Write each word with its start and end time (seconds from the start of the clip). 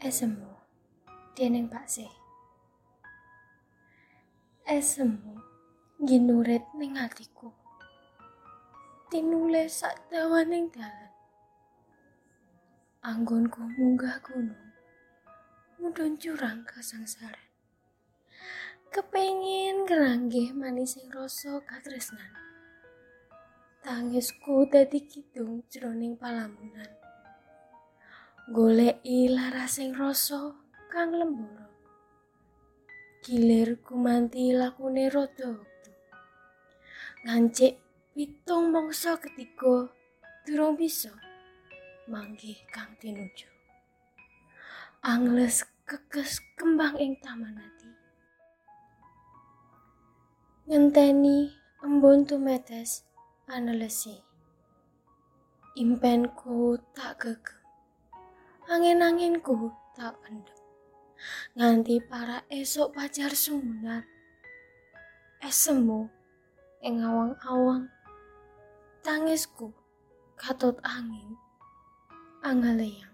Esemu 0.00 0.56
dening 1.36 1.68
Pak 1.68 1.84
Se. 1.84 2.08
Esemu 4.64 5.36
ginuret 6.00 6.64
ning 6.72 6.96
atiku. 6.96 7.52
Tinulis 9.12 9.84
sak 9.84 10.08
dawaning 10.08 10.72
dalan. 10.72 11.12
Anggonku 13.04 13.60
munggah 13.60 14.16
gunung. 14.24 14.72
Mudhun 15.76 16.16
jurang 16.16 16.64
kasangsaran. 16.64 17.52
Kepengin 18.88 19.84
keranggih 19.84 20.56
manis 20.56 20.96
sing 20.96 21.12
rasa 21.12 21.60
katresnan. 21.68 22.32
Tangisku 23.84 24.64
dadi 24.64 25.04
kidung 25.04 25.60
jroning 25.68 26.16
palamunan. 26.16 26.99
Goleki 28.48 29.28
larasing 29.28 29.92
rasa 29.92 30.56
kang 30.88 31.12
lembara. 31.12 31.68
Gilir 33.20 33.76
gumanti 33.84 34.56
lakune 34.56 35.12
rada 35.12 35.52
wektu 35.52 35.92
ngancik 37.20 37.76
pitung 38.16 38.72
mangsa 38.72 39.20
ketiga 39.20 39.92
durung 40.48 40.80
bisa 40.80 41.12
manggih 42.08 42.56
kang 42.72 42.96
tinuju. 42.96 43.44
Angles 45.04 45.68
kekes 45.84 46.40
kembang 46.56 46.96
ing 46.96 47.20
taman 47.20 47.60
ati. 47.60 47.90
Ngenteni 50.64 51.52
embun 51.84 52.24
tumetes 52.24 53.04
anelesi. 53.52 54.16
Impenku 55.76 56.80
tak 56.96 57.20
gegem 57.22 57.59
angin-anginku 58.70 59.74
tak 59.98 60.14
pendem 60.22 60.60
nganti 61.58 61.98
para 62.06 62.46
esok 62.46 62.94
pacar 62.94 63.34
sumunar 63.34 64.06
esemu 65.42 66.06
ing 66.86 67.02
awang-awang. 67.02 67.90
Tangisku 69.00 69.72
katut 70.36 70.76
angin 70.84 71.34
angaleyang 72.46 73.09